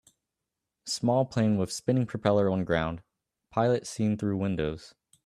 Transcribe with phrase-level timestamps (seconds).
[0.87, 3.03] Small plane with spinning propeller on ground
[3.51, 4.95] pilot seen through windows